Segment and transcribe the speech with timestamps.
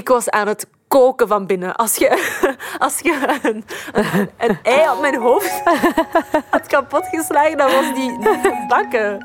[0.00, 1.76] Ik was aan het koken van binnen.
[1.76, 2.38] Als je,
[2.78, 3.64] als je een,
[4.38, 5.62] een, ei op mijn hoofd
[6.50, 8.18] had kapotgeslagen, dan was die
[8.68, 9.18] bakken.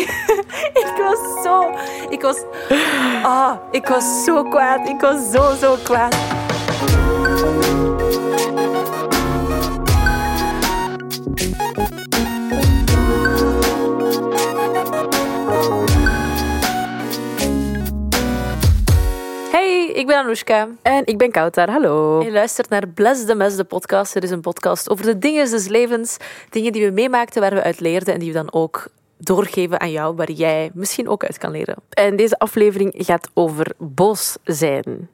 [0.82, 1.70] Ik was zo...
[2.08, 2.36] Ik was...
[3.22, 4.88] Ah, ik was zo kwaad.
[4.88, 6.16] Ik was zo, zo kwaad.
[19.96, 20.68] Ik ben Anoushka.
[20.82, 22.22] En ik ben Koutar, hallo.
[22.22, 24.14] Je luistert naar Bless the Mess, de podcast.
[24.14, 26.16] Het is een podcast over de dingen des levens.
[26.50, 29.90] Dingen die we meemaakten, waar we uit leerden en die we dan ook doorgeven aan
[29.90, 31.76] jou, waar jij misschien ook uit kan leren.
[31.90, 35.08] En deze aflevering gaat over boos zijn.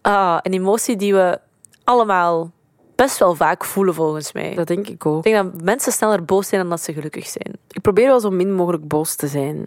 [0.00, 1.38] Ah, een emotie die we
[1.84, 2.50] allemaal
[2.94, 4.54] best wel vaak voelen, volgens mij.
[4.54, 5.26] Dat denk ik ook.
[5.26, 7.56] Ik denk dat mensen sneller boos zijn dan dat ze gelukkig zijn.
[7.70, 9.60] Ik probeer wel zo min mogelijk boos te zijn.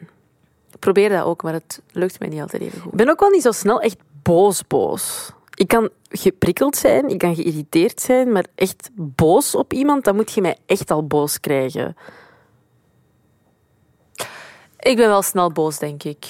[0.72, 2.92] Ik probeer dat ook, maar het lukt mij niet altijd even goed.
[2.92, 5.32] Ik ben ook wel niet zo snel echt boos boos.
[5.54, 10.32] Ik kan geprikkeld zijn, ik kan geïrriteerd zijn, maar echt boos op iemand, dan moet
[10.32, 11.96] je mij echt al boos krijgen.
[14.80, 16.26] Ik ben wel snel boos, denk ik.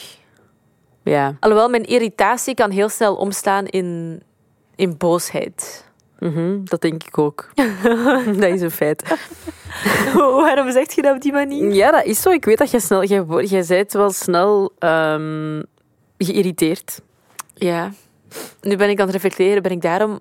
[1.03, 1.37] Ja.
[1.39, 4.21] Alhoewel, mijn irritatie kan heel snel omslaan in,
[4.75, 5.89] in boosheid.
[6.19, 7.49] Mhm, dat denk ik ook.
[8.39, 9.17] dat is een feit.
[10.13, 11.73] Waarom zeg je dat op die manier?
[11.73, 12.29] Ja, dat is zo.
[12.29, 13.03] Ik weet dat jij snel...
[13.03, 15.61] Jij, jij bent wel snel ehm,
[16.17, 17.01] geïrriteerd.
[17.55, 17.91] Ja.
[18.61, 20.19] Nu ben ik aan het reflecteren, ben ik daarom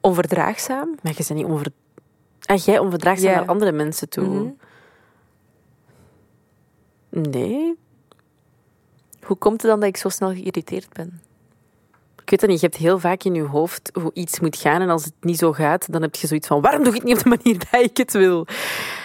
[0.00, 0.94] onverdraagzaam?
[1.02, 1.66] Maar je bent niet onver...
[2.44, 3.38] Ah, jij onverdraagzaam Ja.
[3.38, 4.24] naar andere mensen toe.
[4.26, 4.48] Mhm.
[7.30, 7.74] Nee.
[9.22, 11.20] Hoe komt het dan dat ik zo snel geïrriteerd ben?
[12.22, 12.60] Ik weet dat niet.
[12.60, 14.80] Je hebt heel vaak in je hoofd hoe iets moet gaan.
[14.80, 16.60] En als het niet zo gaat, dan heb je zoiets van...
[16.60, 18.46] Waarom doe ik het niet op de manier dat ik het wil?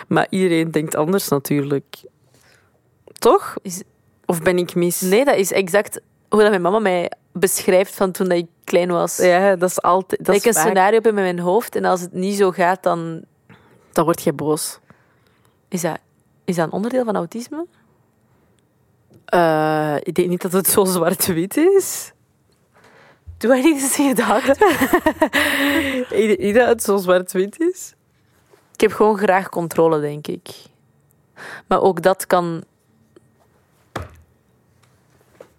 [0.07, 1.85] Maar iedereen denkt anders natuurlijk.
[3.19, 3.55] Toch?
[3.61, 3.83] Is-
[4.25, 5.01] Of ben ik mis?
[5.01, 8.91] Nee, dat is exact hoe dat mijn mama mij beschrijft van toen dat ik klein
[8.91, 9.17] was.
[9.17, 10.25] Ja, dat is altijd...
[10.25, 10.65] Dat is een vaak.
[10.65, 13.23] scenario heb in mijn hoofd en als het niet zo gaat, dan
[13.91, 14.79] Dan word je boos.
[15.67, 15.99] is dat,
[16.45, 17.65] is dat een onderdeel van autisme.
[19.25, 22.11] Eh, ik denk niet dat het zo zwart-wit is.
[23.37, 24.61] Doe I niet eens gedacht?
[26.11, 27.93] Ik denk niet dat het zo zwart-wit is.
[28.73, 30.49] Ik heb gewoon graag controle, denk ik.
[31.67, 32.63] Maar ook dat kan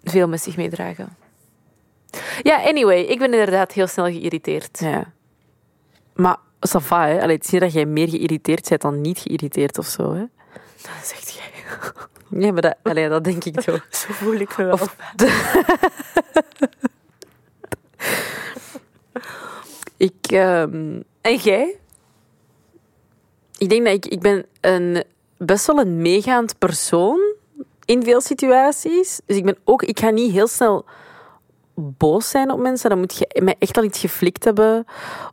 [0.03, 1.15] veel met zich meedragen.
[2.41, 4.79] Ja, anyway, ik ben inderdaad heel snel geïrriteerd.
[4.79, 5.13] Ja.
[6.13, 7.21] Maar ça va, hè.
[7.21, 10.23] Allee, het is niet dat jij meer geïrriteerd bent dan niet geïrriteerd of zo, hè.
[10.81, 11.63] Dat zegt jij.
[12.27, 13.85] Nee, maar dat, allee, dat denk ik toch.
[13.99, 14.77] Zo voel ik me wel.
[19.97, 21.79] Ik, ehm, En jij?
[23.61, 25.03] ik denk dat ik, ik ben een,
[25.37, 27.19] best wel een meegaand persoon
[27.85, 29.19] in veel situaties.
[29.25, 30.85] Dus ik ben ook, ik ga niet heel snel
[31.81, 32.89] boos zijn op mensen.
[32.89, 34.85] Dan moet je mij echt al iets geflikt hebben.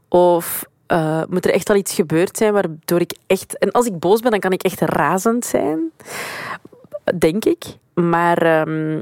[0.09, 3.59] Of eh, moet er echt al iets gebeurd zijn waardoor ik echt...
[3.59, 5.91] En als ik boos ben, dan kan ik echt razend zijn.
[7.19, 7.65] Denk ik.
[7.95, 9.01] Maar ehm,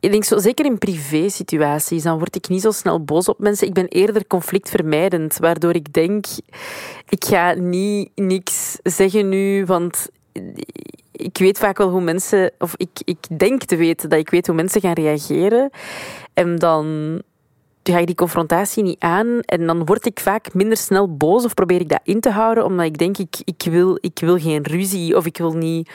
[0.00, 3.66] ik denk zo, zeker in privé-situaties, dan word ik niet zo snel boos op mensen.
[3.66, 6.26] Ik ben eerder conflictvermijdend, waardoor ik denk,
[7.08, 10.08] ik ga niet niks zeggen nu, want
[11.12, 14.46] ik weet vaak wel hoe mensen, of ik, ik denk te weten dat ik weet
[14.46, 15.70] hoe mensen gaan reageren.
[16.34, 17.22] En dan
[17.82, 21.54] ga ik die confrontatie niet aan en dan word ik vaak minder snel boos of
[21.54, 24.62] probeer ik dat in te houden, omdat ik denk, ik, ik, wil, ik wil geen
[24.62, 25.90] ruzie of ik wil niet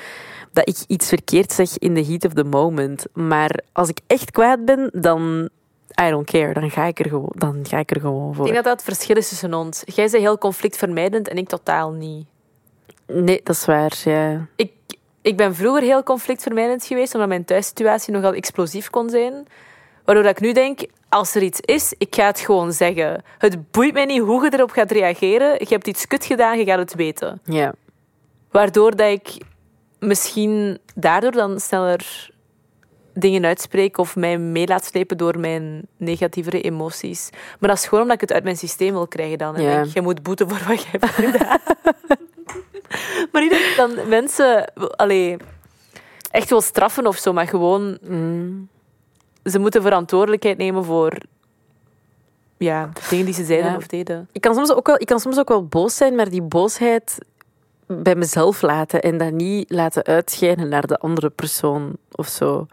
[0.53, 3.05] dat ik iets verkeerd zeg in the heat of the moment.
[3.13, 5.49] Maar als ik echt kwaad ben, dan
[6.01, 6.53] I don't care.
[6.53, 8.43] Dan ga ik er gewoon, dan ga ik er gewoon Ik voor.
[8.43, 9.81] denk dat dat het verschil is tussen ons.
[9.85, 12.25] Jij bent heel conflictvermijdend en ik totaal niet.
[13.13, 13.93] Nee, dat is waar.
[14.03, 14.47] Ja.
[14.55, 14.71] Ik,
[15.21, 19.47] ik ben vroeger heel conflictvermijdend geweest, omdat mijn thuissituatie nogal explosief kon zijn.
[20.05, 20.79] Waardoor dat ik nu denk,
[21.09, 23.23] als er iets is, ik ga het gewoon zeggen.
[23.37, 25.53] Het boeit mij niet hoe je erop gaat reageren.
[25.57, 27.41] Je hebt iets kut gedaan, je gaat het weten.
[27.43, 27.73] ja.
[28.51, 29.37] Waardoor dat ik
[29.99, 32.30] misschien daardoor dan sneller
[33.13, 37.29] dingen uitspreek of mij mee laat slepen door mijn negatievere emoties.
[37.59, 39.55] Maar dat is gewoon omdat ik het uit mijn systeem wil krijgen dan.
[39.55, 41.59] En denk, je moet boeten voor wat je hebt gedaan.
[43.31, 45.37] maar niet dat ik dan mensen allee,
[46.31, 48.69] echt wil straffen of zo, maar gewoon Mm.
[49.43, 51.17] ze moeten verantwoordelijkheid nemen voor
[52.57, 53.77] ja, dingen die ze zeiden Ja.
[53.77, 54.27] of deden.
[54.31, 57.17] Ik, kan soms ook wel, ik kan soms ook wel boos zijn, maar die boosheid
[57.91, 62.67] bij mezelf laten en dat niet laten uitschijnen naar de andere persoon of zo.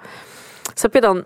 [0.74, 1.24] Snap je dan?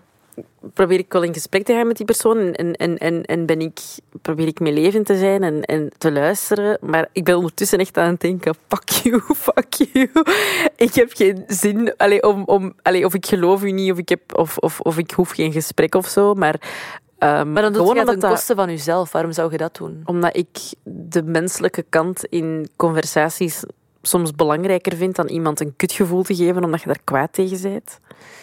[0.73, 3.45] Probeer ik wel in gesprek te gaan met die persoon en, en, en, en, en
[3.45, 3.79] ben ik,
[4.21, 6.77] probeer ik mee levend te zijn en, en te luisteren.
[6.81, 10.09] Maar ik ben ondertussen echt aan het denken: fuck you, fuck you.
[10.75, 14.09] Ik heb geen zin allee, om, om, allee, of ik geloof u niet of ik,
[14.09, 16.33] heb, of, of, of ik hoef geen gesprek of zo.
[16.33, 16.61] Maar
[17.17, 19.11] Ehm, Maar dan doe je het ten dat- koste van jezelf.
[19.11, 20.01] Waarom zou je dat doen?
[20.05, 23.63] omdat ik de menselijke kant in conversaties
[24.05, 27.99] soms belangrijker vind dan iemand een kutgevoel te geven omdat je daar kwaad tegen bent.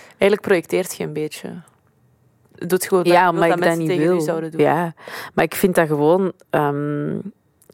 [0.08, 1.62] Eigenlijk projecteert je een beetje.
[2.54, 4.20] Doet gewoon dat, Ja, wilt ik dat dat niet wil.
[4.20, 4.60] zouden doen.
[4.60, 4.94] Ja,
[5.34, 6.32] maar ik vind dat gewoon...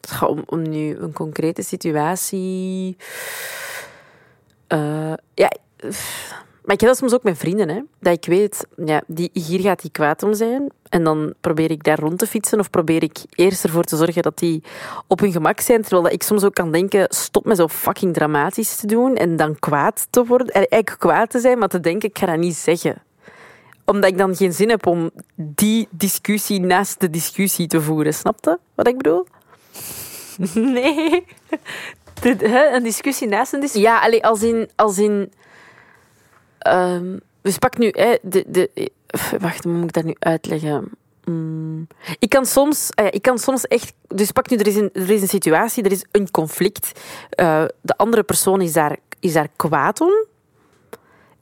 [0.00, 2.97] ga- om, om nu een concrete situatie...
[4.67, 6.35] eh, ja, pff,
[6.67, 7.81] maar ik heb dat soms ook met vrienden, hè.
[8.01, 10.69] Dat ik weet, ja, die, hier gaat die kwaad om zijn.
[10.89, 12.59] En dan probeer ik daar rond te fietsen.
[12.59, 14.63] Of probeer ik eerst ervoor te zorgen dat die
[15.07, 15.81] op hun gemak zijn.
[15.81, 19.17] Terwijl dat ik soms ook kan denken, stop met zo fucking dramatisch te doen.
[19.17, 20.47] En dan kwaad te worden.
[20.47, 23.03] eh, Eigenlijk kwaad te zijn, maar te denken, ik ga dat niet zeggen
[23.85, 28.15] omdat ik dan geen zin heb om die discussie naast de discussie te voeren.
[28.15, 29.27] Snap je wat ik bedoel?
[30.55, 31.25] Nee.
[32.39, 33.91] Hè, een discussie naast een discussie.
[33.91, 34.71] Ja, allee, als in...
[34.77, 35.33] Als in
[36.67, 37.89] ehm, dus pak nu...
[37.93, 38.91] Hè, de, de,
[39.41, 40.91] wacht, hoe moet ik dat nu uitleggen?
[41.25, 41.87] Mm,
[42.19, 43.93] ik, kan soms, ah ja, ik kan soms echt...
[44.09, 47.01] Dus pak nu, er is een, er is een situatie, er is een conflict.
[47.31, 50.27] Eh, de andere persoon is daar, is daar kwaad om.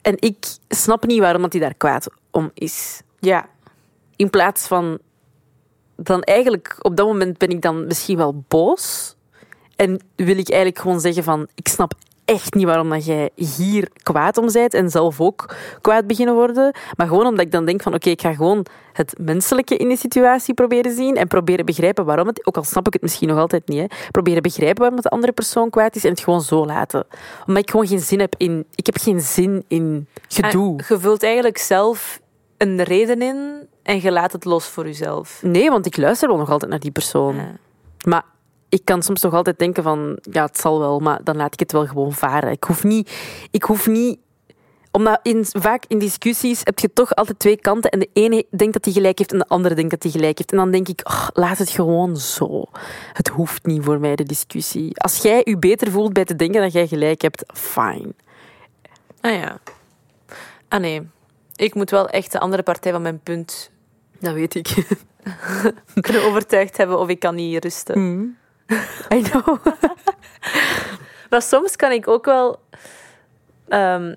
[0.03, 0.37] En ik
[0.69, 3.01] snap niet waarom dat hij daar kwaad om is.
[3.21, 3.49] Ja.
[4.17, 4.99] in plaats van
[5.97, 9.15] dan eigenlijk op dat moment ben ik dan misschien wel boos
[9.77, 11.95] en wil ik eigenlijk gewoon zeggen van ik snap
[12.25, 16.75] echt niet waarom dat jij hier kwaad om bent en zelf ook kwaad beginnen worden,
[16.97, 19.97] maar gewoon omdat ik dan denk van oké, ik ga gewoon het menselijke in de
[19.97, 23.39] situatie proberen zien en proberen begrijpen waarom het, ook al snap ik het misschien nog
[23.39, 26.67] altijd niet, hè, proberen begrijpen waarom de andere persoon kwaad is en het gewoon zo
[26.67, 27.07] laten.
[27.47, 30.77] Omdat ik gewoon geen zin heb in, ik heb geen zin in gedoe.
[30.77, 32.21] En je vult eigenlijk zelf
[32.57, 35.41] een reden in en je laat het los voor jezelf.
[35.43, 37.37] Nee, want ik luister wel nog altijd naar die persoon.
[37.37, 37.53] Ja.
[38.07, 38.25] Maar
[38.75, 41.61] ik kan soms nog altijd denken van, ja, het zal wel, maar dan laat ik
[41.61, 42.51] het wel gewoon varen.
[42.51, 43.13] Ik hoef niet...
[43.51, 44.19] Ik hoef niet
[44.91, 48.73] omdat in, vaak in discussies heb je toch altijd twee kanten en de ene denkt
[48.73, 50.51] dat hij gelijk heeft en de andere denkt dat hij gelijk heeft.
[50.51, 52.65] En dan denk ik, laat het gewoon zo.
[53.13, 55.01] Het hoeft niet voor mij, de discussie.
[55.01, 58.15] Als jij je beter voelt bij te denken dat jij gelijk hebt, fine.
[59.21, 59.59] Ah ja.
[60.69, 61.09] Ah nee.
[61.57, 63.71] Ik moet wel echt de andere partij van mijn punt
[64.19, 64.69] Dat weet ik.
[66.01, 67.99] kunnen overtuigd hebben of ik kan niet rusten.
[67.99, 68.37] Mm.
[69.13, 69.57] I know.
[71.31, 72.61] Maar soms kan ik ook wel...
[73.69, 74.15] ehm,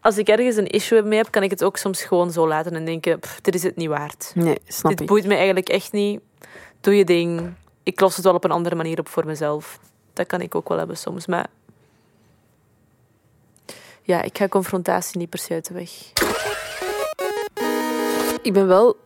[0.00, 2.74] als ik ergens een issue mee heb, kan ik het ook soms gewoon zo laten
[2.74, 4.32] en denken, pff, dit is het niet waard.
[4.34, 5.06] Nee, snap dit ik.
[5.06, 6.20] boeit me eigenlijk echt niet.
[6.80, 7.54] Doe je ding.
[7.82, 9.78] Ik los het wel op een andere manier op voor mezelf.
[10.12, 11.46] Dat kan ik ook wel hebben soms, maar...
[14.02, 15.90] Ja, ik ga confrontatie niet per se uit de weg.
[18.42, 18.96] Ik ben wel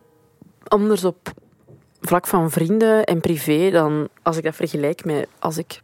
[0.67, 1.31] anders op
[2.11, 5.81] vlak van vrienden en privé dan als ik dat vergelijk met als ik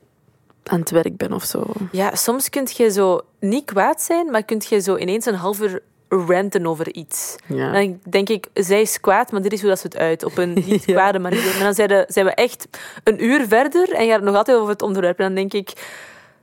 [0.64, 1.64] aan het werk ben of zo.
[1.92, 5.62] Ja, soms kun je zo niet kwaad zijn, maar kun je zo ineens een half
[5.62, 7.36] uur ranten over iets.
[7.46, 7.72] Ja.
[7.72, 10.24] Dan denk ik, zij is kwaad, maar dit is hoe dat ze het uit.
[10.24, 11.54] Op een niet kwade manier.
[11.54, 12.68] En dan zijn, de- zijn we echt
[13.04, 15.20] een uur verder en je gaat het nog altijd over het onderwerp.
[15.20, 15.74] En dan denk ik,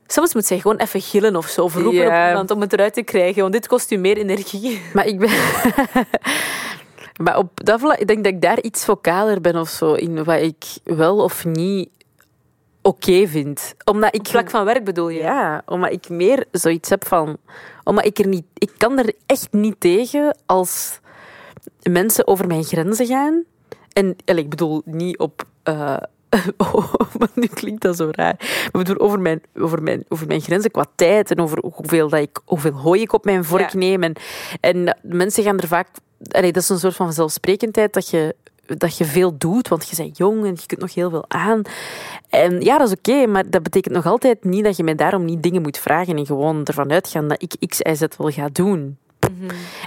[0.07, 1.63] soms moet zij gewoon even gillen of zo.
[1.63, 2.23] Of roepen Ja.
[2.25, 3.41] op iemand om het eruit te krijgen.
[3.41, 4.81] Want dit kost u meer energie.
[4.95, 5.31] Maar ik ben.
[7.23, 9.93] maar op dat vlak, ik denk dat ik daar iets vocaler ben of zo.
[9.93, 11.89] In wat ik wel of niet
[12.83, 13.75] oké vind.
[13.85, 14.21] Omdat ik.
[14.21, 15.21] Op vlak van werk bedoel je?
[15.21, 17.37] Ja, omdat ik meer zoiets heb van.
[17.85, 18.45] Omdat ik er niet.
[18.55, 21.01] Ik kan er echt niet tegen als
[21.83, 23.45] mensen over mijn grenzen gaan.
[23.93, 25.45] En ik bedoel niet op.
[26.57, 28.35] eh, maar nu klinkt dat zo raar.
[28.73, 32.21] Maar bedoel over mijn, over, mijn, over mijn grenzen qua tijd en over hoeveel, dat
[32.21, 33.79] ik, hoeveel hooi ik op mijn vork Ja.
[33.79, 34.03] neem.
[34.03, 34.15] En,
[34.61, 35.89] en mensen gaan er vaak.
[36.31, 38.35] Allee, dat is een soort van zelfsprekendheid dat je,
[38.67, 41.63] dat je veel doet, want je bent jong en je kunt nog heel veel aan.
[42.29, 45.25] En ja, dat is oké, maar dat betekent nog altijd niet dat je mij daarom
[45.25, 48.49] niet dingen moet vragen en gewoon ervan uitgaan dat ik X, Y, Z wel ga
[48.53, 48.99] doen.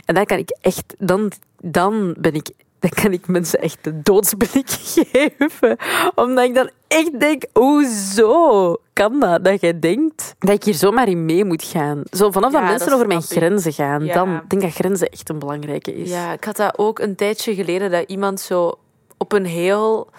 [0.06, 2.50] En dan kan ik echt, dan, dan ben ik,
[2.80, 5.78] dan kan ik mensen echt de doodsblik geven.
[6.16, 9.44] Omdat ik dan echt denk, hoezo kan dat?
[9.44, 12.02] Dat jij denkt dat ik hier zomaar in mee moet gaan.
[12.12, 14.14] Zo vanaf Ja, dat mensen dat over mijn grenzen gaan, Ja.
[14.14, 16.10] dan denk ik dat grenzen echt een belangrijke is.
[16.10, 18.78] Ja, ik had dat ook een tijdje geleden, dat iemand zo
[19.18, 20.10] op een heel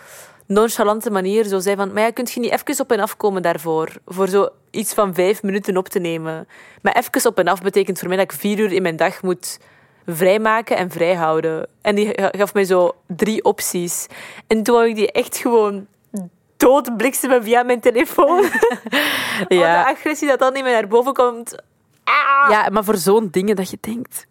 [0.46, 3.42] nonchalante manier zo zei van, maar ja, kunt je niet even op en af komen
[3.42, 3.88] daarvoor?
[4.06, 6.48] Voor zo iets van vijf minuten op te nemen.
[6.82, 9.22] Maar even op en af betekent voor mij dat ik vier uur in mijn dag
[9.22, 9.58] moet
[10.10, 11.66] vrijmaken en vrijhouden.
[11.82, 14.06] En die gaf mij zo drie opties.
[14.46, 15.86] En toen wou ik die echt gewoon
[16.56, 18.42] doodbliksemen via mijn telefoon.
[19.48, 19.56] ja.
[19.56, 19.82] Ja.
[19.82, 21.62] de agressie dat dan niet meer naar boven komt.
[22.04, 22.50] Ah!
[22.50, 24.26] ja, maar voor zo'n dingen dat je denkt...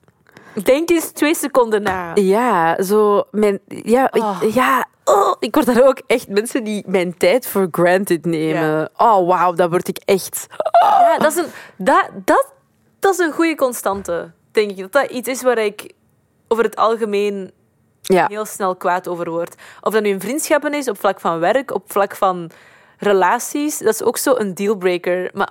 [0.63, 2.11] Denk eens twee seconden na.
[2.15, 3.23] Ja, zo...
[3.31, 4.41] Mijn, ja, ik, Oh.
[4.53, 8.79] ja oh, ik word daar ook echt mensen die mijn tijd voor granted nemen.
[8.79, 8.89] Ja.
[8.97, 10.47] Oh, wauw, dat word ik echt...
[10.81, 12.53] Ja, dat is een, dat, dat,
[12.99, 14.77] dat is een goede constante, denk ik.
[14.77, 15.91] Dat dat iets is waar ik
[16.47, 17.51] over het algemeen
[18.01, 18.25] Ja.
[18.27, 19.55] heel snel kwaad over wordt.
[19.81, 22.51] Of dat nu in vriendschappen is, op vlak van werk, op vlak van
[22.97, 23.77] relaties.
[23.77, 25.29] Dat is ook zo een dealbreaker.
[25.33, 25.49] Maar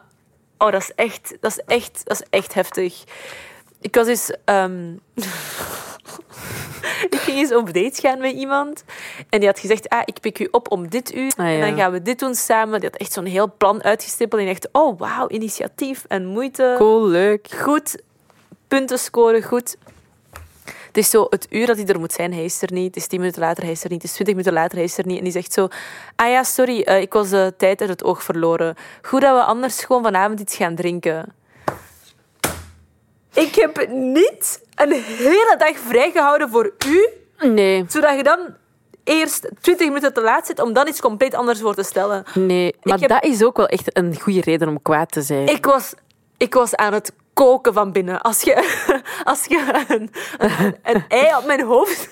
[0.58, 3.04] oh, dat is echt, dat is echt, dat is echt heftig.
[3.80, 4.32] Ik was dus...
[4.44, 4.92] ehm,
[7.10, 8.84] ik ging eens op date gaan met iemand.
[9.28, 11.32] En die had gezegd, ah, ik pik u op om dit uur.
[11.36, 11.52] Ah, ja.
[11.52, 12.80] En dan gaan we dit doen samen.
[12.80, 14.40] Die had echt zo'n heel plan uitgestippeld.
[14.40, 16.74] En dacht, oh, wauw, initiatief en moeite.
[16.78, 17.48] Cool, leuk.
[17.60, 17.96] Goed.
[18.68, 19.76] Punten scoren, goed.
[20.86, 22.86] Het is zo, het uur dat hij er moet zijn, hij is er niet.
[22.86, 24.02] Het is tien minuten later, hij is er niet.
[24.02, 25.18] Het is twintig minuten later, hij is er niet.
[25.18, 25.68] En die zegt zo,
[26.16, 28.74] ah ja, sorry, eh, ik was de tijd uit het oog verloren.
[29.02, 31.34] Goed dat we anders gewoon vanavond iets gaan drinken.
[33.34, 37.08] Ik heb niet een hele dag vrijgehouden voor u,
[37.48, 38.38] Nee, zodat je dan
[39.04, 42.24] eerst 20 minuten te laat zit om dan iets compleet anders voor te stellen.
[42.34, 42.74] nee.
[42.82, 45.46] Maar heb- dat is ook wel echt een goede reden om kwaad te zijn.
[45.48, 45.94] Ik was,
[46.36, 48.20] ik was aan het koken van binnen.
[48.22, 48.54] Als je,
[49.30, 50.10] als je een,
[51.08, 52.08] ei op mijn hoofd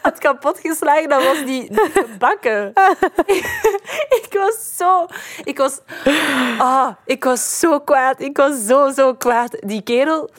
[0.00, 2.72] had kapotgeslagen, dan was die gebakken.
[4.20, 5.06] ik was zo...
[5.44, 5.80] Ik was...
[6.58, 8.20] Ah, ik was zo kwaad.
[8.20, 9.56] Ik was zo, zo kwaad.
[9.60, 10.30] Die kerel...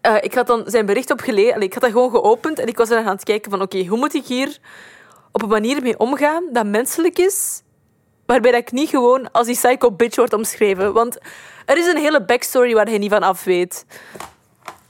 [0.00, 1.54] eh, ik had dan zijn bericht op gelezen.
[1.54, 3.62] Allee, Ik had dat gewoon geopend en ik was aan het kijken van...
[3.62, 4.58] Oké, hoe moet ik hier
[5.32, 7.62] op een manier mee omgaan dat menselijk is
[8.28, 10.92] waarbij ik niet gewoon als die psycho bitch wordt omschreven.
[10.92, 11.18] Want
[11.64, 13.84] er is een hele backstory waar hij niet van af weet.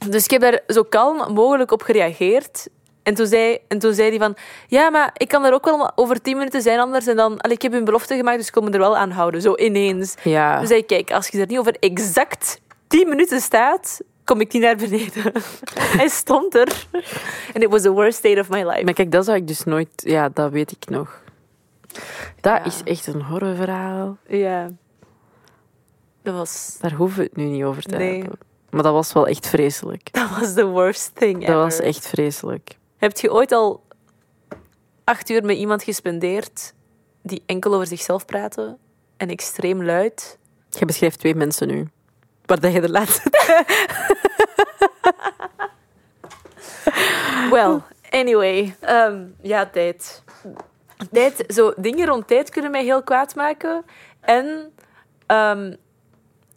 [0.08, 2.68] Dus ik heb daar zo kalm mogelijk op gereageerd.
[3.02, 4.36] En toen zei, en toen zei hij van...
[4.66, 7.06] Ja, maar ik kan er ook wel over tien minuten zijn anders.
[7.06, 7.40] En dan...
[7.40, 9.42] Allee, ik heb een belofte gemaakt, dus ik kom me er wel aan houden.
[9.42, 10.14] Zo ineens.
[10.22, 10.58] Ja.
[10.58, 14.00] Toen zei ik, kijk, als je er niet over exact tien minuten staat...
[14.24, 15.32] Kom ik niet naar beneden.
[15.98, 16.86] hij stond er.
[17.52, 18.84] En it was the worst day of my life.
[18.84, 19.88] Maar kijk, dat zou ik dus nooit...
[19.94, 21.20] Ja, dat weet ik nog.
[22.40, 22.64] Dat Ja.
[22.64, 24.16] is echt een horrorverhaal.
[24.28, 24.70] Ja.
[26.22, 26.76] Dat was...
[26.80, 28.18] Daar hoeven we het nu niet over te Nee.
[28.18, 28.38] hebben.
[28.70, 30.08] Maar dat was wel echt vreselijk.
[30.12, 31.56] Dat was the worst thing Dat ever.
[31.56, 32.76] was echt vreselijk.
[32.96, 33.82] Heb je ooit al
[35.04, 36.74] acht uur met iemand gespendeerd
[37.22, 38.78] die enkel over zichzelf praten
[39.16, 40.38] en extreem luid?
[40.70, 41.88] Je beschrijft twee mensen nu.
[42.46, 43.30] Waar dat je de laatste...
[47.50, 48.76] Well, anyway.
[48.80, 50.22] ehm, ja, tijd.
[51.12, 51.44] Tijd.
[51.48, 53.84] Zo, dingen rond tijd kunnen mij heel kwaad maken.
[54.20, 54.72] En
[55.26, 55.74] ehm,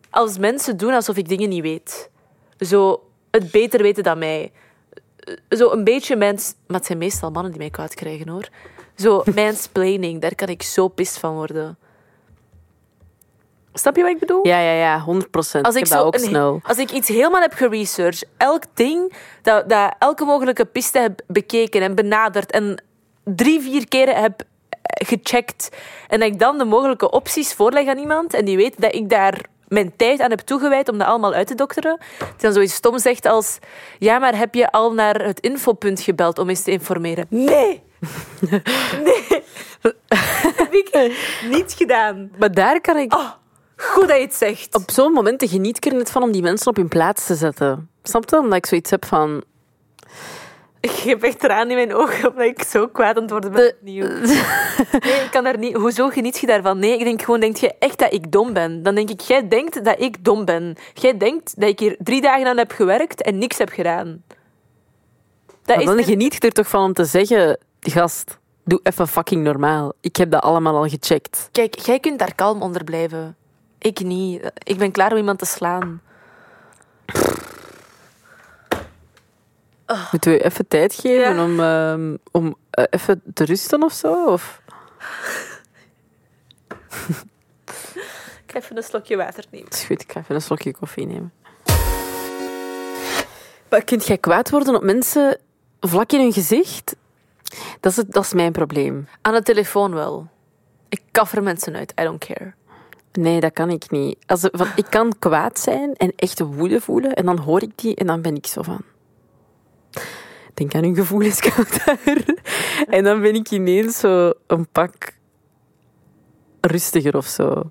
[0.09, 2.09] als mensen doen alsof ik dingen niet weet.
[2.57, 4.51] Zo het beter weten dan mij.
[5.49, 6.53] Zo een beetje mens...
[6.67, 8.49] Maar het zijn meestal mannen die mij kwaad krijgen, hoor.
[8.95, 11.77] Zo mansplaining, daar kan ik zo pist van worden.
[13.73, 14.47] Snap je wat ik bedoel?
[14.47, 14.99] Ja, ja, ja.
[14.99, 15.65] 100 procent.
[15.65, 16.59] Als ik ik, zo ook snel.
[16.63, 21.81] als ik iets helemaal heb geresearched, elk ding, dat, dat elke mogelijke piste heb bekeken
[21.81, 22.83] en benaderd en
[23.23, 25.69] drie, vier keren heb eh, gecheckt
[26.07, 29.09] en dat ik dan de mogelijke opties voorleg aan iemand en die weet dat ik
[29.09, 32.73] daar mijn tijd aan heb toegewijd om dat allemaal uit te dokteren, die dan zoiets
[32.73, 33.59] stom zegt als
[33.99, 37.25] ja, maar heb je al naar het infopunt gebeld om eens te informeren?
[37.29, 37.83] Nee!
[39.05, 39.43] nee!
[40.55, 41.11] heb ik
[41.49, 42.31] niet gedaan.
[42.39, 43.13] Maar daar kan ik...
[43.13, 43.29] Oh,
[43.75, 44.75] goed dat je het zegt.
[44.75, 47.35] Op zo'n momenten geniet ik er net van om die mensen op hun plaats te
[47.35, 47.89] zetten.
[48.03, 48.37] Snap je?
[48.37, 49.43] Omdat ik zoiets heb van...
[50.81, 53.73] Ik heb echt tranen in mijn ogen omdat ik zo kwaad aan het worden ben.
[53.73, 54.07] Opnieuw.
[55.05, 55.75] Nee, ik kan daar niet...
[55.75, 56.79] Hoezo geniet je daarvan?
[56.79, 58.83] Nee, ik denk gewoon, denk je echt dat ik dom ben?
[58.83, 60.75] Dan denk ik, jij denkt dat ik dom ben.
[60.93, 64.23] Jij denkt dat ik hier drie dagen aan heb gewerkt en niks heb gedaan.
[65.63, 67.57] Dat Maar dan geniet ik er toch van om te zeggen...
[67.79, 69.93] Gast, doe even fucking normaal.
[70.01, 71.49] Ik heb dat allemaal al gecheckt.
[71.51, 73.35] Kijk, jij kunt daar kalm onder blijven.
[73.77, 74.51] Ik niet.
[74.63, 76.01] Ik ben klaar om iemand te slaan.
[80.11, 81.43] Moeten we even tijd geven Ja.
[81.43, 84.25] om, ehm, om eh, even te rusten of zo?
[84.25, 84.61] Of...
[88.45, 89.69] Ik ga even een slokje water nemen.
[89.69, 91.33] Dat is goed, ik ga even een slokje koffie nemen.
[93.69, 95.37] Maar kunt jij kwaad worden op mensen
[95.79, 96.95] vlak in hun gezicht?
[97.79, 99.07] Dat is, het, dat is mijn probleem.
[99.21, 100.27] Aan de telefoon wel.
[100.89, 101.93] Ik kaffer mensen uit.
[101.99, 102.53] I don't care.
[103.11, 104.17] Nee, dat kan ik niet.
[104.25, 107.95] Als, van, ik kan kwaad zijn en echt woede voelen en dan hoor ik die
[107.95, 108.81] en dan ben ik zo van...
[110.53, 111.41] Denk aan hun gevoelens,
[111.85, 112.25] daar.
[112.87, 114.93] En dan ben ik ineens zo een pak
[116.61, 117.69] rustiger of zo.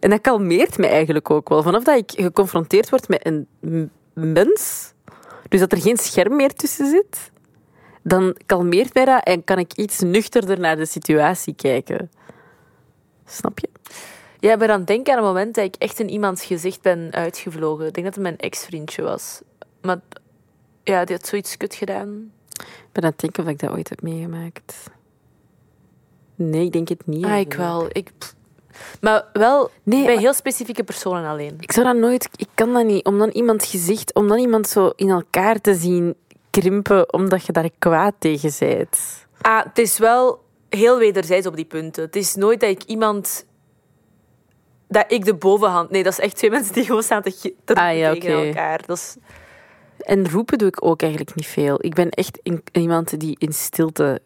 [0.00, 1.62] En dat kalmeert me eigenlijk ook wel.
[1.62, 4.92] Vanaf dat ik geconfronteerd word met een mens,
[5.48, 7.30] dus dat er geen scherm meer tussen zit,
[8.02, 12.10] dan kalmeert mij dat en kan ik iets nuchterder naar de situatie kijken.
[13.26, 13.68] Snap je?
[14.38, 17.86] Ja, maar dan denk aan een moment dat ik echt in iemands gezicht ben uitgevlogen.
[17.86, 19.40] Ik denk dat het mijn ex-vriendje was.
[19.80, 20.00] Maar
[20.84, 22.32] ja, die had zoiets kut gedaan.
[22.52, 24.90] Ik ben aan het denken of ik dat ooit heb meegemaakt.
[26.34, 27.24] Nee, ik denk het niet.
[27.24, 27.86] Ah, ik wel.
[27.92, 28.10] Ik,
[29.00, 31.56] maar wel Nee, bij maar- heel specifieke personen alleen.
[31.60, 32.28] Ik zou dat nooit...
[32.36, 33.04] Ik kan dat niet.
[33.04, 34.14] Om dan iemand gezicht...
[34.14, 36.14] Om dan iemand zo in elkaar te zien
[36.50, 39.26] krimpen omdat je daar kwaad tegen bent.
[39.40, 42.04] Ah, het is wel heel wederzijds op die punten.
[42.04, 43.46] Het is nooit dat ik iemand...
[44.88, 45.90] Dat ik de bovenhand...
[45.90, 48.86] Nee, dat is echt twee mensen die gewoon staan te, te Ah, ja, tegen elkaar.
[48.86, 49.16] Dat is...
[50.02, 51.76] En roepen doe ik ook eigenlijk niet veel.
[51.84, 54.20] Ik ben echt in- iemand die in stilte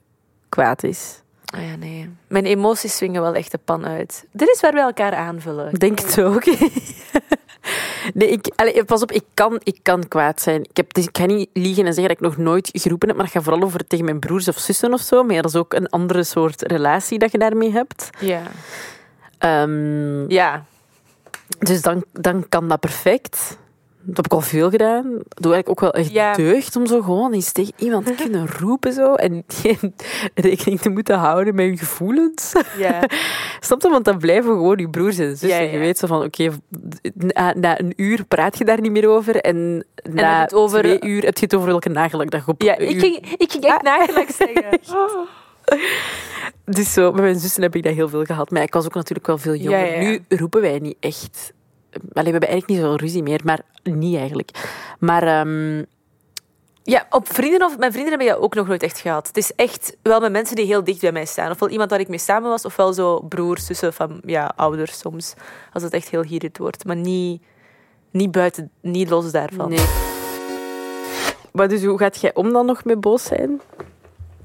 [0.49, 1.21] kwaad is.
[1.54, 2.11] Ah ja, nee.
[2.28, 4.26] Mijn emoties swingen wel echt de pan uit.
[4.33, 5.75] Dit is waar we elkaar aanvullen.
[5.75, 6.45] Denk het ook.
[8.14, 10.62] Nee, ik, allee, pas op, ik kan, ik kan kwaad zijn.
[10.62, 13.16] Ik, heb, dus ik ga niet liegen en zeggen dat ik nog nooit geroepen heb,
[13.16, 15.23] maar dat gaat vooral over tegen mijn broers of zussen of zo.
[15.23, 18.11] Maar ja, dat is ook een andere soort relatie dat je daarmee hebt.
[18.21, 18.42] Ja.
[19.38, 20.64] Ehm, Ja.
[21.59, 23.59] dus dan, dan kan dat perfect.
[24.08, 25.02] Dat heb ik al veel gedaan.
[25.28, 26.34] Dat doe ik ook wel echt Ja.
[26.34, 29.94] deugd om zo gewoon eens tegen iemand te kunnen roepen zo, en geen
[30.34, 32.52] rekening te moeten houden met je gevoelens.
[32.78, 33.02] Ja.
[33.60, 33.88] Snap je?
[33.88, 35.48] Want dan blijven gewoon je broers en zussen.
[35.48, 35.70] Ja, ja.
[35.72, 36.48] Je weet zo van, oké,
[37.14, 39.36] na, na een uur praat je daar niet meer over.
[39.36, 42.76] En na over- twee uur heb je het over welke nagellak dat je op ja
[42.76, 44.78] ik, ging, ik ging echt nagelijk zeggen.
[46.64, 48.50] Dus zo, met mijn zussen heb ik dat heel veel gehad.
[48.50, 49.98] Maar ik was ook natuurlijk wel veel jonger.
[49.98, 51.52] Nu roepen wij niet echt...
[52.12, 54.50] Allee, we hebben eigenlijk niet zoveel ruzie meer, maar niet eigenlijk.
[54.99, 55.85] Maar ehm,
[56.83, 59.26] Ja, op vrienden of mijn vrienden heb ik dat ook nog nooit echt gehad.
[59.26, 61.50] Het is echt wel met mensen die heel dicht bij mij staan.
[61.50, 65.35] Ofwel iemand waar ik mee samen was, ofwel zo broers, zussen van ja, ouders soms.
[65.73, 66.85] Als het echt heel heated wordt.
[66.85, 67.43] Maar niet,
[68.11, 69.69] niet buiten, niet los daarvan.
[69.69, 69.87] nee.
[71.53, 73.61] Maar dus hoe gaat jij om dan nog met boos zijn?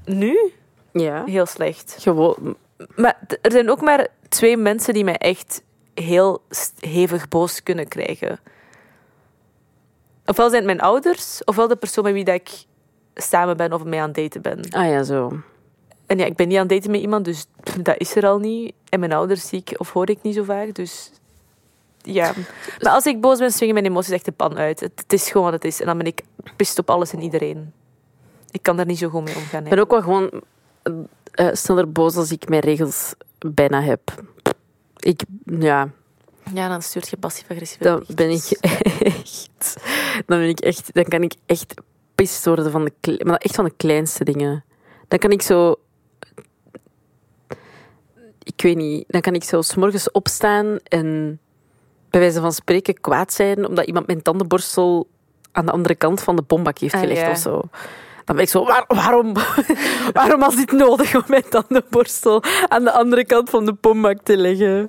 [0.04, 0.52] Nu?
[0.92, 1.24] Ja.
[1.26, 1.96] Heel slecht.
[1.98, 2.56] Gewoon...
[2.96, 5.62] Maar er zijn ook maar twee mensen die mij echt
[5.94, 6.42] heel
[6.78, 8.40] hevig boos kunnen krijgen.
[10.26, 12.50] Ofwel zijn het mijn ouders, ofwel de persoon met wie dat ik
[13.14, 14.70] samen ben of mee aan het daten ben.
[14.70, 15.40] Ah ja, zo.
[16.06, 17.46] En ja, ik ben niet aan het daten met iemand, dus
[17.80, 18.74] dat is er al niet.
[18.88, 21.10] En mijn ouders zie ik of hoor ik niet zo vaak, dus
[22.02, 22.32] ja.
[22.80, 24.80] Maar als ik boos ben, swingen mijn emoties echt de pan uit.
[24.80, 25.80] Het, het is gewoon wat het is.
[25.80, 26.22] En dan ben ik
[26.56, 27.72] pist op alles en iedereen.
[28.50, 29.64] Ik kan daar niet zo goed mee omgaan.
[29.64, 30.30] Ik ben ook wel gewoon
[31.32, 34.00] eh, sneller boos als ik mijn regels bijna heb.
[35.02, 35.88] Ik, ja,
[36.54, 37.78] Ja, dan stuurt je passief-agressief.
[37.78, 38.50] dan ben ik
[39.00, 39.76] echt...
[40.26, 40.94] Dan ben ik echt...
[40.94, 41.74] Dan kan ik echt
[42.14, 43.20] pist worden van de...
[43.24, 44.64] Maar echt van de kleinste dingen.
[45.08, 45.74] Dan kan ik zo...
[48.42, 49.04] Ik weet niet.
[49.08, 51.40] Dan kan ik zo 's morgens opstaan en
[52.10, 55.08] bij wijze van spreken kwaad zijn omdat iemand mijn tandenborstel
[55.52, 57.30] aan de andere kant van de bombak heeft Ah, gelegd ja.
[57.30, 57.60] of zo.
[58.24, 59.32] Dan ben ik zo, waar- waarom,
[60.12, 64.36] waarom was dit nodig om mijn tandenborstel aan de andere kant van de bombak te
[64.36, 64.88] leggen?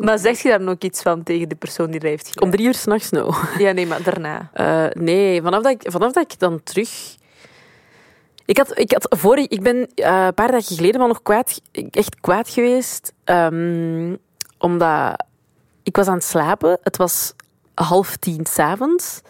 [0.00, 2.44] Maar zeg je daar ook iets van tegen de persoon die dat heeft gedaan?
[2.44, 3.34] Om drie uur s'nachts, no.
[3.58, 4.50] Ja, nee, maar daarna.
[4.52, 6.90] Eh, nee, vanaf dat, ik, vanaf dat ik dan terug...
[8.44, 11.60] Ik, had, ik, had vorig, ik ben eh, een paar dagen geleden wel nog kwaad,
[11.90, 13.12] echt kwaad geweest.
[13.24, 14.14] ehm,
[14.58, 15.24] omdat
[15.82, 16.78] ik was aan het slapen.
[16.82, 17.32] Het was
[17.74, 19.20] half tien s'avonds.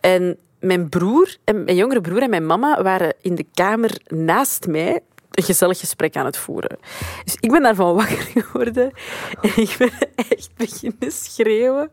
[0.00, 4.66] En mijn broer, en mijn jongere broer en mijn mama waren in de kamer naast
[4.66, 6.78] mij een gezellig gesprek aan het voeren.
[7.24, 8.92] Dus ik ben daarvan wakker geworden
[9.40, 11.90] en ik ben echt beginnen schreeuwen.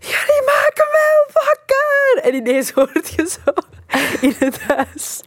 [0.00, 2.22] Jullie maken mij wakker!
[2.22, 3.52] En ineens hoort je zo
[4.26, 5.22] in het huis,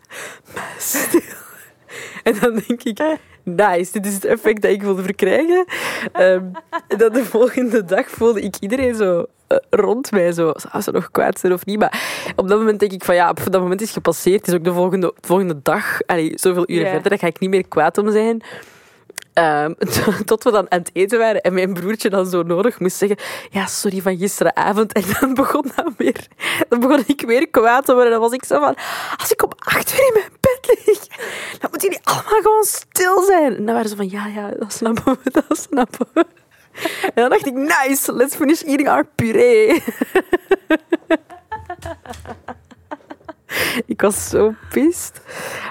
[0.54, 1.22] "Maar stil.
[2.24, 5.66] En dan denk ik, nice, dit is het effect dat ik wilde verkrijgen.
[6.12, 6.44] Ehm,
[6.88, 10.92] en dan de volgende dag voelde ik iedereen zo eh, rond mij, zo, zou ze
[10.92, 11.80] nog kwaad zijn of niet.
[11.80, 14.40] Maar op dat moment denk ik van ja, op dat moment is gepasseerd.
[14.40, 17.50] Het is ook de volgende, volgende dag, allee, zoveel uren verder, daar ga ik niet
[17.50, 18.42] meer kwaad om zijn.
[19.34, 19.74] Ehm,
[20.26, 23.18] tot we dan aan het eten waren en mijn broertje dan zo nodig moest zeggen
[23.50, 24.94] ja, sorry van gisteravond.
[25.04, 26.28] En dan begon, dat weer,
[26.70, 28.12] dan begon ik weer kwaad te worden.
[28.12, 28.76] Dan was ik zo van,
[29.18, 31.08] als ik om acht uur in mijn bed lig,
[31.60, 33.56] dan moeten jullie allemaal gewoon stil zijn.
[33.56, 36.26] En dan waren ze van, ja, ja, dat snappen we, dat snappen we.
[37.04, 39.84] En dan dacht ik, nice, let's finish eating our puree.
[43.86, 45.22] Ik was zo pist.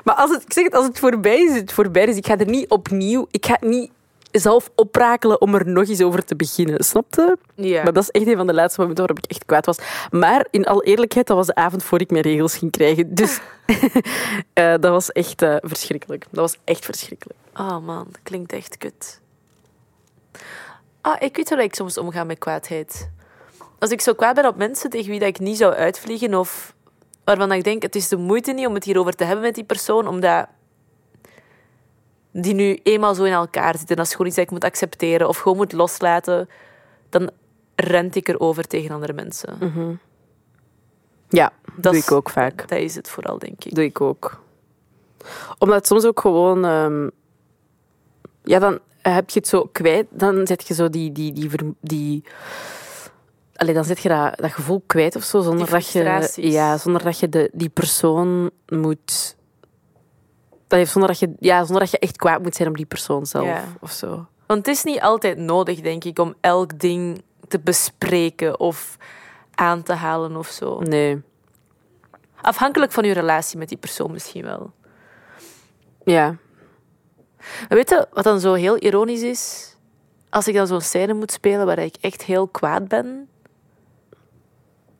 [0.04, 2.06] Maar als het, ik zeg het, als het voorbij is, is het voorbij.
[2.06, 3.26] Dus ik ga er niet opnieuw...
[3.30, 3.90] Ik ga het niet
[4.32, 6.84] zelf oprakelen om er nog eens over te beginnen.
[6.84, 7.38] Snapte?
[7.54, 7.82] Ja.
[7.82, 9.78] Maar dat is echt een van de laatste momenten waarop ik echt kwaad was.
[10.10, 13.14] Maar in alle eerlijkheid, dat was de avond voor ik mijn regels ging krijgen.
[13.14, 13.40] Dus
[14.52, 16.24] eh, dat was echt eh, verschrikkelijk.
[16.30, 17.38] Dat was echt verschrikkelijk.
[17.54, 19.20] Oh man, dat klinkt echt kut.
[21.00, 23.10] Ah, ik weet hoe ik soms omga met kwaadheid.
[23.78, 26.74] Als ik zo kwaad ben op mensen tegen wie dat ik niet zou uitvliegen of
[27.24, 29.64] waarvan ik denk het is de moeite niet om het hierover te hebben met die
[29.64, 30.46] persoon, omdat
[32.32, 33.96] die nu eenmaal zo in elkaar zitten.
[33.96, 36.48] Dat is gewoon iets dat ik moet accepteren of gewoon moet loslaten.
[37.08, 37.30] Dan
[37.74, 39.58] rent ik erover tegen andere mensen.
[41.28, 42.68] Ja, Dat doe ik ook vaak.
[42.68, 43.74] Dat is het vooral, denk ik.
[43.74, 44.42] Doe ik ook.
[45.58, 46.64] Omdat soms ook gewoon...
[46.64, 47.08] ehm,
[48.44, 50.06] ja, dan heb je het zo kwijt.
[50.10, 51.12] Dan zet je zo die...
[51.12, 52.24] die, die, die
[53.56, 57.02] allee, dan zet je dat, dat gevoel kwijt of zo, zonder dat je, ja, zonder
[57.02, 59.36] dat je de, die persoon moet.
[60.66, 62.86] Dat heeft, zonder, dat je, ja, zonder dat je echt kwaad moet zijn op die
[62.86, 63.64] persoon zelf Ja.
[63.80, 64.26] of zo.
[64.46, 68.96] Want het is niet altijd nodig, denk ik, om elk ding te bespreken of
[69.54, 70.78] aan te halen of zo.
[70.80, 71.22] Nee.
[72.40, 74.72] Afhankelijk van je relatie met die persoon misschien wel.
[76.04, 76.36] Ja.
[77.68, 79.76] Weet je wat dan zo heel ironisch is?
[80.30, 83.28] Als ik dan zo'n scène moet spelen waar ik echt heel kwaad ben,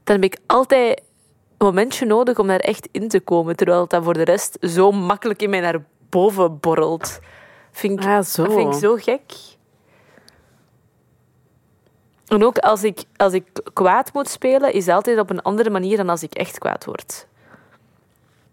[0.04, 0.98] dan heb ik altijd
[1.58, 4.56] een momentje nodig om daar echt in te komen, terwijl het dan voor de rest
[4.60, 7.20] zo makkelijk in mij naar boven borrelt.
[7.72, 8.44] Vind ik, Ah, zo.
[8.44, 9.22] Dat vind ik zo gek.
[12.26, 15.70] En ook als ik, als ik kwaad moet spelen, is het altijd op een andere
[15.70, 17.26] manier dan als ik echt kwaad word.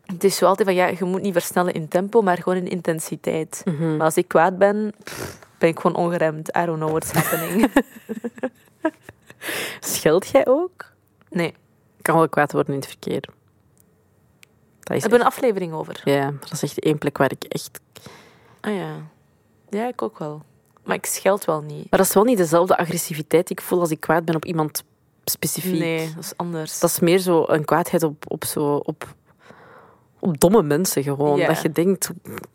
[0.05, 2.67] Het is zo altijd van, ja, je moet niet versnellen in tempo, maar gewoon in
[2.67, 3.61] intensiteit.
[3.65, 3.95] Mhm.
[3.97, 4.93] Maar als ik kwaad ben,
[5.57, 6.57] ben ik gewoon ongeremd.
[6.57, 7.69] I don't know what's happening.
[9.79, 10.85] Scheld jij ook?
[11.29, 11.47] Nee,
[11.97, 13.21] Ik kan wel kwaad worden in het verkeer.
[14.79, 16.01] Dat we is hebben een aflevering over.
[16.03, 17.79] Ja, dat is echt één plek waar ik echt...
[18.61, 18.95] Ah ja.
[19.69, 20.41] Ja, ik ook wel.
[20.83, 21.89] Maar ik scheld wel niet.
[21.89, 24.45] Maar dat is wel niet dezelfde agressiviteit die ik voel als ik kwaad ben op
[24.45, 24.83] iemand
[25.23, 25.79] specifiek.
[25.79, 26.79] Nee, dat is anders.
[26.79, 29.15] Dat is meer zo een kwaadheid op, op, zo, op,
[30.19, 31.37] op domme mensen gewoon.
[31.37, 31.47] Ja.
[31.47, 32.09] Dat je denkt,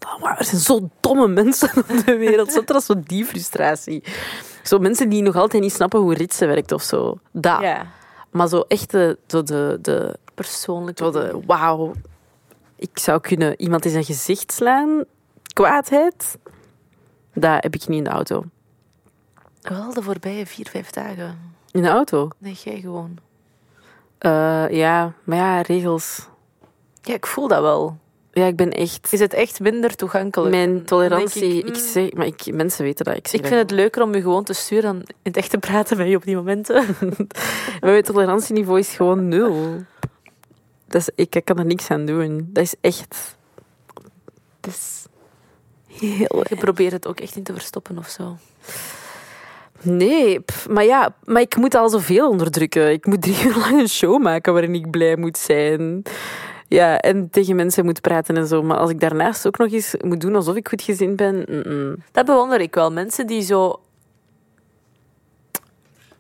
[0.07, 2.53] "Oh, maar er zijn zo domme mensen op de wereld.
[2.53, 4.05] Zo, dat is zo die frustratie.
[4.63, 7.19] Zo mensen die nog altijd niet snappen hoe ritsen werkt of zo.
[7.33, 7.61] Dat.
[7.61, 7.87] Ja,
[8.35, 10.99] Maar zo echt de, zo de, de, persoonlijk.
[10.99, 11.93] zo de wauw,
[12.77, 15.05] ik zou kunnen iemand in zijn gezicht slaan.
[15.53, 16.39] Kwaadheid.
[17.35, 18.45] Dat heb ik niet in de auto.
[19.61, 21.39] Wel de voorbije vier, vijf dagen.
[21.71, 22.29] In de auto?
[22.39, 23.19] Nee, jij gewoon.
[24.19, 26.29] Eh, ja, maar ja, regels.
[27.03, 27.99] Ja, ik voel dat wel.
[28.35, 29.13] Ja, ik ben echt...
[29.13, 30.55] Is het echt minder toegankelijk?
[30.55, 33.17] Mijn tolerantie, ik, zeg, maar ik, mensen weten dat.
[33.17, 35.51] Ik, zeg Ik vind het leuker om je gewoon te sturen dan in het echt
[35.51, 36.85] te praten met je op die momenten.
[37.81, 39.83] Mijn tolerantieniveau is gewoon nul.
[40.87, 42.49] Dat is, ik, ik kan er niks aan doen.
[42.53, 43.37] Dat is echt...
[44.61, 45.07] Dat is
[45.87, 46.45] heel...
[46.49, 48.37] Je probeert het ook echt in te verstoppen of zo.
[49.85, 52.93] Nee, pff, maar ja, maar ik moet al zoveel onderdrukken.
[52.93, 56.03] Ik moet drie uur lang een show maken waarin ik blij moet zijn.
[56.69, 58.63] Ja, en tegen mensen moet praten en zo.
[58.63, 61.47] Maar als ik daarnaast ook nog eens moet doen alsof ik goed gezind ben...
[62.13, 62.93] Dat bewonder ik wel.
[62.93, 63.81] Mensen die zo...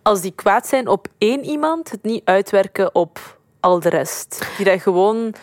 [0.02, 4.48] Als die kwaad zijn op één iemand, het niet uitwerken op al de rest.
[4.56, 5.34] Die dat gewoon...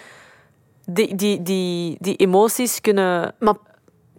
[0.86, 3.56] Die, die, die, die emoties kunnen Maar,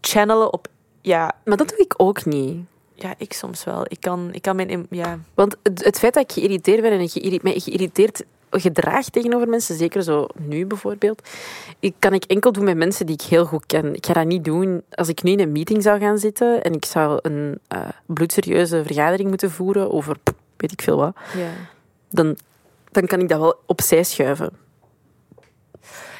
[0.00, 0.68] channelen op...
[1.00, 2.64] Ja, maar dat doe ik ook niet.
[2.94, 3.84] ja, ik soms wel.
[3.88, 4.86] Ik kan, ik kan mijn...
[4.90, 8.24] Ja, Want het, het feit dat ik geïrriteerd ben en ik geïrri- mij geïrriteerd
[8.60, 11.28] gedraag tegenover mensen, zeker zo nu bijvoorbeeld,
[11.80, 13.94] ik, kan ik enkel doen met mensen die ik heel goed ken.
[13.94, 16.72] Ik ga dat niet doen als ik nu in een meeting zou gaan zitten en
[16.72, 20.16] ik zou een eh, bloedserieuze vergadering moeten voeren over
[20.56, 21.50] weet ik veel wat, ja.
[22.10, 22.36] dan,
[22.90, 24.50] dan kan ik dat wel opzij schuiven.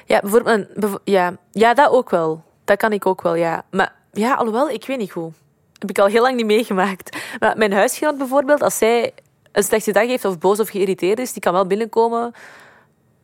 [0.07, 0.67] Ja, bijvoorbeeld,
[1.05, 2.45] ja, ja, dat ook wel.
[2.65, 3.65] Dat kan ik ook wel, ja.
[3.71, 5.33] Maar ja, alhoewel, ik weet niet hoe.
[5.79, 7.17] Heb ik al heel lang niet meegemaakt.
[7.41, 9.13] Maar mijn huisgenoot bijvoorbeeld, als zij
[9.53, 12.33] een slechte dag heeft of boos of geïrriteerd is, die kan wel binnenkomen,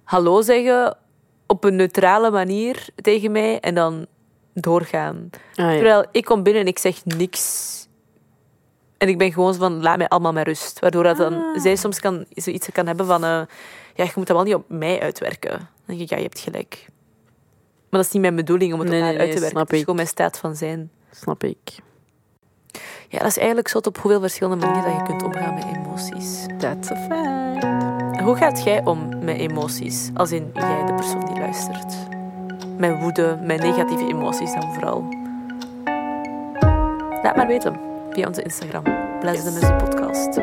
[0.05, 0.97] hallo zeggen,
[1.47, 4.07] op een neutrale manier tegen mij en dan
[4.55, 5.31] doorgaan.
[5.33, 5.71] Ah, ja.
[5.73, 7.77] Terwijl ik kom binnen en ik zeg niks.
[8.99, 10.79] En ik ben gewoon zo van, laat mij allemaal met rust.
[10.79, 11.61] Waardoor dat dan, Ah.
[11.61, 13.43] zij soms kan, zoiets kan hebben van, eh,
[13.95, 15.51] ja, je moet dat wel niet op mij uitwerken.
[15.51, 16.87] Dan denk ik, ja, je hebt gelijk.
[17.91, 19.61] Maar dat is niet mijn bedoeling om het Nee, op haar nee, uit te werken.
[19.61, 20.91] Het is gewoon mijn staat van zijn.
[21.11, 21.59] Snap ik.
[23.11, 26.47] Ja, dat is eigenlijk zot op hoeveel verschillende manieren dat je kunt omgaan met emoties.
[26.59, 28.21] That's a fact.
[28.21, 30.11] Hoe gaat jij om met emoties?
[30.15, 31.95] Als in jij, de persoon die luistert.
[32.77, 35.09] Met woede, met negatieve emoties dan vooral.
[37.23, 38.83] Laat maar weten via onze Instagram.
[39.21, 40.41] Bless Music Podcast.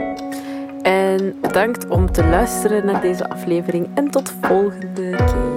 [0.82, 5.55] En bedankt om te luisteren naar deze aflevering en tot volgende keer.